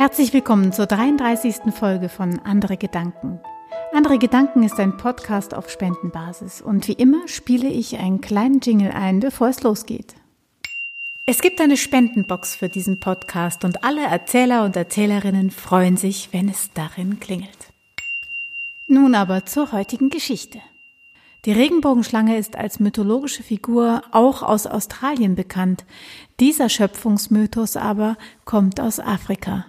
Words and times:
Herzlich 0.00 0.32
willkommen 0.32 0.72
zur 0.72 0.86
33. 0.86 1.74
Folge 1.74 2.08
von 2.08 2.38
Andere 2.38 2.78
Gedanken. 2.78 3.38
Andere 3.92 4.16
Gedanken 4.16 4.62
ist 4.62 4.80
ein 4.80 4.96
Podcast 4.96 5.52
auf 5.52 5.68
Spendenbasis 5.68 6.62
und 6.62 6.88
wie 6.88 6.94
immer 6.94 7.28
spiele 7.28 7.68
ich 7.68 7.98
einen 7.98 8.22
kleinen 8.22 8.60
Jingle 8.60 8.92
ein, 8.92 9.20
bevor 9.20 9.48
es 9.48 9.62
losgeht. 9.62 10.14
Es 11.26 11.42
gibt 11.42 11.60
eine 11.60 11.76
Spendenbox 11.76 12.56
für 12.56 12.70
diesen 12.70 12.98
Podcast 12.98 13.62
und 13.62 13.84
alle 13.84 14.00
Erzähler 14.00 14.64
und 14.64 14.74
Erzählerinnen 14.74 15.50
freuen 15.50 15.98
sich, 15.98 16.30
wenn 16.32 16.48
es 16.48 16.70
darin 16.72 17.20
klingelt. 17.20 17.68
Nun 18.88 19.14
aber 19.14 19.44
zur 19.44 19.70
heutigen 19.70 20.08
Geschichte. 20.08 20.60
Die 21.44 21.52
Regenbogenschlange 21.52 22.38
ist 22.38 22.56
als 22.56 22.80
mythologische 22.80 23.42
Figur 23.42 24.00
auch 24.12 24.42
aus 24.42 24.66
Australien 24.66 25.34
bekannt. 25.34 25.84
Dieser 26.40 26.70
Schöpfungsmythos 26.70 27.76
aber 27.76 28.16
kommt 28.46 28.80
aus 28.80 28.98
Afrika. 28.98 29.66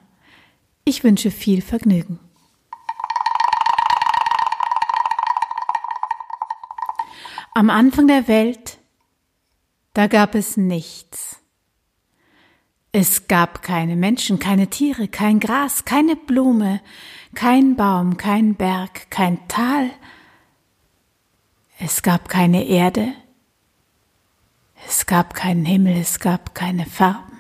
Ich 0.92 1.06
wünsche 1.06 1.32
viel 1.32 1.62
Vergnügen. 1.62 2.20
Am 7.54 7.70
Anfang 7.70 8.08
der 8.08 8.28
Welt, 8.28 8.78
da 9.94 10.08
gab 10.08 10.36
es 10.36 10.58
nichts. 10.58 11.40
Es 12.92 13.30
gab 13.30 13.62
keine 13.62 13.96
Menschen, 13.96 14.38
keine 14.38 14.68
Tiere, 14.68 15.08
kein 15.08 15.40
Gras, 15.40 15.86
keine 15.86 16.18
Blume, 16.18 16.82
kein 17.36 17.78
Baum, 17.78 18.18
kein 18.18 18.56
Berg, 18.56 19.10
kein 19.10 19.48
Tal. 19.48 19.92
Es 21.80 22.02
gab 22.02 22.28
keine 22.28 22.66
Erde. 22.66 23.14
Es 24.90 25.06
gab 25.06 25.36
keinen 25.36 25.64
Himmel, 25.64 25.96
es 25.96 26.20
gab 26.20 26.54
keine 26.54 26.86
Farben. 26.86 27.31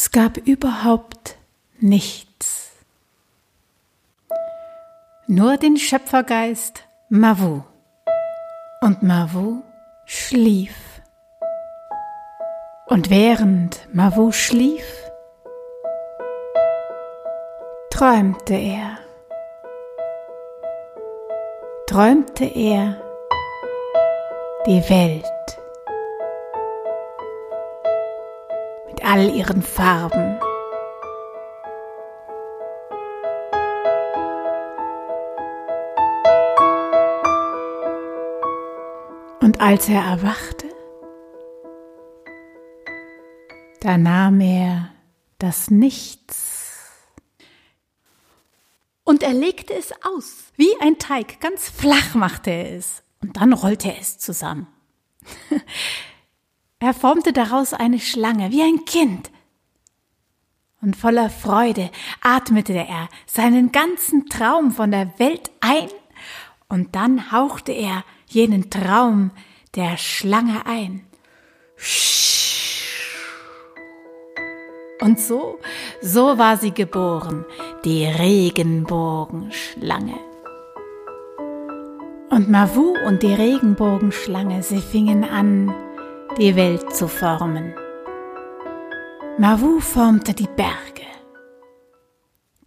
Es 0.00 0.12
gab 0.12 0.36
überhaupt 0.36 1.34
nichts. 1.80 2.70
Nur 5.26 5.56
den 5.56 5.76
Schöpfergeist 5.76 6.84
Mavu. 7.08 7.64
Und 8.80 9.02
Mavu 9.02 9.64
schlief. 10.04 10.76
Und 12.86 13.10
während 13.10 13.92
Mavu 13.92 14.30
schlief, 14.30 14.86
träumte 17.90 18.54
er. 18.54 18.98
Träumte 21.88 22.44
er 22.44 23.02
die 24.64 24.80
Welt. 24.88 25.57
All 29.08 29.34
ihren 29.34 29.62
Farben. 29.62 30.38
Und 39.40 39.62
als 39.62 39.88
er 39.88 40.02
erwachte, 40.02 40.66
da 43.80 43.96
nahm 43.96 44.42
er 44.42 44.90
das 45.38 45.70
Nichts 45.70 46.92
und 49.04 49.22
er 49.22 49.32
legte 49.32 49.72
es 49.72 49.92
aus, 50.02 50.52
wie 50.56 50.78
ein 50.82 50.98
Teig, 50.98 51.40
ganz 51.40 51.70
flach 51.70 52.14
machte 52.14 52.50
er 52.50 52.76
es 52.76 53.02
und 53.22 53.38
dann 53.38 53.54
rollte 53.54 53.88
er 53.88 54.00
es 54.00 54.18
zusammen. 54.18 54.66
Er 56.80 56.94
formte 56.94 57.32
daraus 57.32 57.74
eine 57.74 57.98
Schlange 57.98 58.52
wie 58.52 58.62
ein 58.62 58.84
Kind. 58.84 59.32
Und 60.80 60.94
voller 60.94 61.28
Freude 61.28 61.90
atmete 62.20 62.74
er 62.74 63.08
seinen 63.26 63.72
ganzen 63.72 64.26
Traum 64.26 64.70
von 64.70 64.92
der 64.92 65.18
Welt 65.18 65.50
ein, 65.60 65.88
und 66.68 66.94
dann 66.94 67.32
hauchte 67.32 67.72
er 67.72 68.04
jenen 68.28 68.70
Traum 68.70 69.32
der 69.74 69.96
Schlange 69.96 70.64
ein. 70.66 71.04
Und 75.00 75.18
so, 75.18 75.58
so 76.02 76.38
war 76.38 76.58
sie 76.58 76.72
geboren, 76.72 77.44
die 77.84 78.04
Regenbogenschlange. 78.04 80.14
Und 82.30 82.48
Mavu 82.50 82.94
und 83.06 83.22
die 83.22 83.32
Regenbogenschlange, 83.32 84.62
sie 84.62 84.80
fingen 84.80 85.24
an, 85.24 85.74
die 86.36 86.54
Welt 86.54 86.94
zu 86.94 87.08
formen. 87.08 87.74
Mavu 89.38 89.80
formte 89.80 90.34
die 90.34 90.46
Berge. 90.46 91.06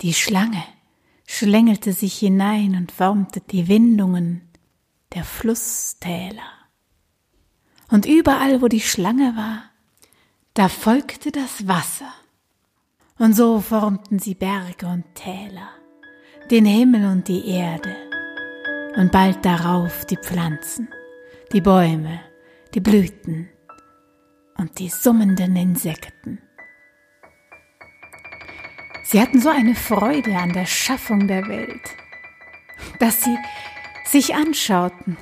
Die 0.01 0.13
Schlange 0.13 0.63
schlängelte 1.27 1.93
sich 1.93 2.17
hinein 2.17 2.75
und 2.75 2.91
formte 2.91 3.39
die 3.39 3.67
Windungen 3.67 4.41
der 5.13 5.23
Flusstäler. 5.23 6.51
Und 7.89 8.05
überall, 8.05 8.61
wo 8.61 8.67
die 8.67 8.81
Schlange 8.81 9.35
war, 9.35 9.63
da 10.53 10.67
folgte 10.67 11.31
das 11.31 11.67
Wasser. 11.67 12.13
Und 13.19 13.35
so 13.35 13.61
formten 13.61 14.19
sie 14.19 14.33
Berge 14.33 14.87
und 14.87 15.05
Täler, 15.13 15.69
den 16.49 16.65
Himmel 16.65 17.05
und 17.05 17.27
die 17.27 17.47
Erde, 17.47 17.95
und 18.97 19.11
bald 19.11 19.45
darauf 19.45 20.05
die 20.05 20.17
Pflanzen, 20.17 20.89
die 21.53 21.61
Bäume, 21.61 22.19
die 22.73 22.79
Blüten, 22.79 23.49
und 24.61 24.77
die 24.77 24.89
summenden 24.89 25.55
Insekten. 25.55 26.39
Sie 29.03 29.19
hatten 29.19 29.41
so 29.41 29.49
eine 29.49 29.75
Freude 29.75 30.37
an 30.37 30.53
der 30.53 30.67
Schaffung 30.67 31.27
der 31.27 31.47
Welt, 31.47 31.81
dass 32.99 33.23
sie 33.23 33.35
sich 34.05 34.35
anschauten 34.35 35.17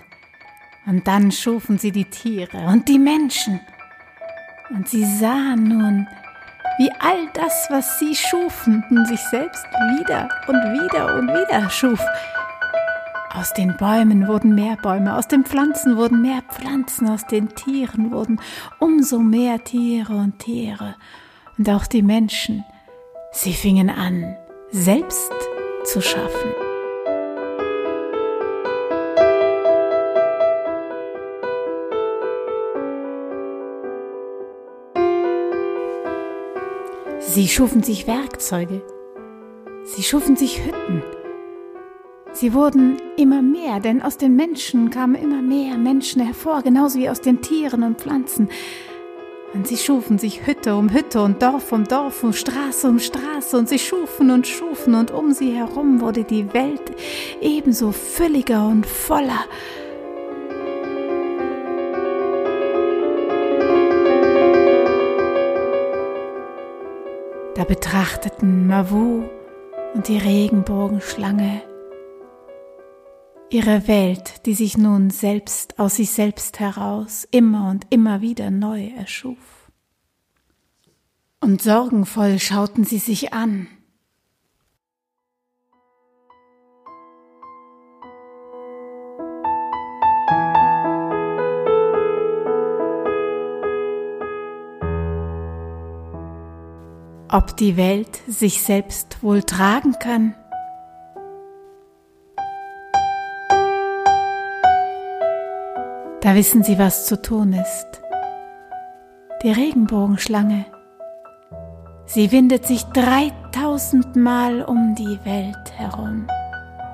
und 0.86 1.08
dann 1.08 1.32
schufen 1.32 1.78
sie 1.78 1.92
die 1.92 2.06
Tiere 2.06 2.58
und 2.68 2.90
die 2.90 3.00
Menschen 3.00 3.62
und 4.72 4.90
sie 4.90 5.06
sahen 5.06 5.64
nun, 5.64 6.08
wie 6.78 6.92
all 7.00 7.28
das, 7.34 7.68
was 7.70 7.98
sie 8.00 8.16
schufen, 8.16 8.84
sich 9.06 9.22
selbst 9.32 9.66
wieder 9.66 10.30
und 10.48 10.56
wieder 10.56 11.16
und 11.16 11.28
wieder 11.30 11.70
schuf 11.70 12.02
aus 13.34 13.54
den 13.54 13.78
Bäumen 13.78 14.28
wurden 14.28 14.56
mehr 14.56 14.76
Bäume, 14.78 15.16
aus 15.16 15.28
den 15.28 15.46
Pflanzen 15.46 15.98
wurden 15.98 16.22
mehr 16.22 16.42
Pflanzen, 16.50 17.10
aus 17.10 17.28
den 17.28 17.50
Tieren 17.50 18.12
wurden 18.12 18.42
umso 18.80 19.20
mehr 19.20 19.64
Tiere 19.64 20.14
und 20.14 20.40
Tiere. 20.40 20.96
Und 21.58 21.70
auch 21.70 21.86
die 21.86 22.02
Menschen, 22.02 22.66
sie 23.32 23.54
fingen 23.54 23.90
an, 23.90 24.36
selbst 24.72 25.32
zu 25.84 26.02
schaffen. 26.02 26.52
Sie 37.20 37.48
schufen 37.48 37.84
sich 37.84 38.08
Werkzeuge, 38.08 38.82
sie 39.84 40.02
schufen 40.02 40.36
sich 40.36 40.66
Hütten, 40.66 41.04
Sie 42.34 42.54
wurden 42.54 42.98
immer 43.18 43.42
mehr, 43.42 43.80
denn 43.80 44.02
aus 44.02 44.18
den 44.18 44.36
Menschen 44.36 44.90
kamen 44.90 45.16
immer 45.16 45.42
mehr 45.42 45.78
Menschen 45.78 46.22
hervor, 46.22 46.62
genauso 46.62 47.00
wie 47.00 47.10
aus 47.10 47.22
den 47.22 47.42
Tieren 47.42 47.84
und 47.84 48.00
Pflanzen. 48.00 48.50
Und 49.54 49.68
sie 49.68 49.78
schufen 49.78 50.20
sich 50.20 50.46
Hütte 50.46 50.76
um 50.76 50.94
Hütte 50.94 51.24
und 51.24 51.42
Dorf 51.42 51.72
um 51.72 51.86
Dorf 51.86 52.24
und 52.24 52.36
Straße 52.36 52.88
um 52.88 53.00
Straße 53.00 53.58
und 53.58 53.68
sie 53.68 53.80
schufen 53.80 54.30
und 54.30 54.46
schufen 54.46 54.94
und 54.94 55.10
um 55.10 55.32
sie 55.32 55.52
herum 55.52 56.02
wurde 56.02 56.24
die 56.24 56.54
Welt 56.54 56.92
ebenso 57.42 57.92
fülliger 57.92 58.68
und 58.68 58.86
voller. 58.86 59.46
Da 67.56 67.64
betrachteten 67.64 68.68
Mavu 68.68 69.24
und 69.96 70.08
die 70.08 70.20
Regenbogenschlange 70.20 71.64
ihre 73.52 73.88
Welt, 73.88 74.46
die 74.46 74.54
sich 74.54 74.78
nun 74.78 75.10
selbst 75.10 75.80
aus 75.80 75.96
sich 75.96 76.12
selbst 76.12 76.60
heraus 76.60 77.28
immer 77.32 77.70
und 77.70 77.88
immer 77.90 78.22
wieder 78.22 78.52
neu 78.52 78.88
erschuf. 78.88 79.72
Und 81.42 81.62
sorgenvoll 81.62 82.40
schauten 82.40 82.84
sie 82.84 83.00
sich 83.00 83.34
an. 83.34 83.68
Ob 97.32 97.56
die 97.58 97.78
Welt 97.78 98.22
sich 98.28 98.64
selbst 98.64 99.22
wohl 99.22 99.44
tragen 99.44 99.94
kann, 100.00 100.34
Da 106.22 106.36
wissen 106.36 106.64
sie, 106.64 106.78
was 106.78 107.06
zu 107.06 107.22
tun 107.22 107.54
ist. 107.54 108.02
Die 109.42 109.52
Regenbogenschlange. 109.52 110.66
Sie 112.06 112.32
windet 112.34 112.66
sich 112.66 112.84
dreitausendmal 112.86 114.64
um 114.64 114.96
die 114.96 115.18
Welt 115.24 115.72
herum, 115.78 116.28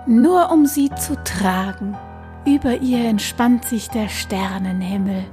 nur 0.05 0.51
um 0.51 0.67
sie 0.67 0.91
zu 0.91 1.15
tragen. 1.23 1.97
Über 2.45 2.77
ihr 2.77 3.05
entspannt 3.09 3.65
sich 3.65 3.89
der 3.89 4.09
Sternenhimmel 4.09 5.23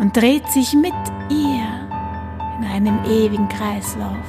und 0.00 0.16
dreht 0.16 0.48
sich 0.48 0.74
mit 0.74 0.92
ihr 1.30 1.88
in 2.58 2.64
einem 2.64 2.98
ewigen 3.04 3.48
Kreislauf. 3.48 4.26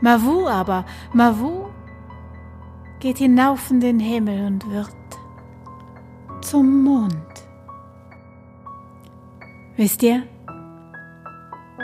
Mavu 0.00 0.46
aber, 0.46 0.84
Mavu 1.12 1.66
geht 3.00 3.18
hinauf 3.18 3.68
in 3.72 3.80
den 3.80 3.98
Himmel 3.98 4.46
und 4.46 4.70
wird 4.70 4.94
zum 6.40 6.84
Mond. 6.84 7.27
Wisst 9.78 10.02
ihr, 10.02 10.26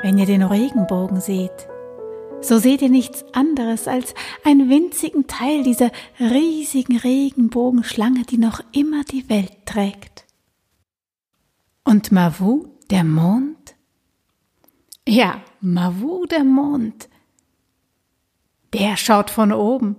wenn 0.03 0.19
ihr 0.19 0.27
den 0.27 0.43
Regenbogen 0.43 1.21
seht, 1.21 1.69
so 2.41 2.59
seht 2.59 2.83
ihr 2.83 2.89
nichts 2.89 3.25
anderes 3.33 3.87
als 3.87 4.15
einen 4.43 4.69
winzigen 4.69 5.29
Teil 5.29 5.63
dieser 5.63 5.93
riesigen 6.19 6.97
Regenbogenschlange, 6.97 8.25
die 8.25 8.39
noch 8.39 8.61
immer 8.73 9.05
die 9.05 9.29
Welt 9.29 9.65
trägt. 9.65 10.27
Und 11.85 12.11
Mavu, 12.11 12.67
der 12.91 13.05
Mond? 13.05 13.77
Ja, 15.07 15.41
Mavu, 15.61 16.27
der 16.27 16.43
Mond. 16.43 17.09
Der 18.73 18.97
schaut 18.97 19.31
von 19.31 19.53
oben, 19.53 19.95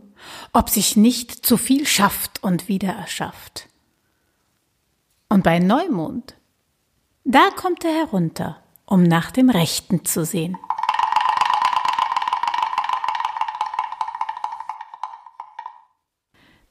ob 0.52 0.70
sich 0.70 0.98
nicht 0.98 1.46
zu 1.46 1.56
viel 1.56 1.88
schafft 1.88 2.44
und 2.44 2.68
wieder 2.68 2.90
erschafft. 2.90 3.70
Und 5.30 5.46
bei 5.46 5.60
Neumond, 5.60 6.36
da 7.25 7.50
kommt 7.56 7.83
er 7.83 7.92
herunter 7.92 8.62
um 8.86 9.04
nach 9.04 9.31
dem 9.31 9.50
Rechten 9.50 10.06
zu 10.06 10.25
sehen. 10.25 10.57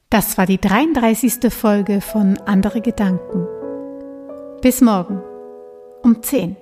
Das 0.09 0.37
war 0.37 0.45
die 0.45 0.59
33. 0.59 1.51
Folge 1.53 1.99
von 1.99 2.37
Andere 2.45 2.79
Gedanken. 2.81 3.47
Bis 4.61 4.79
morgen 4.79 5.21
um 6.03 6.23
10. 6.23 6.55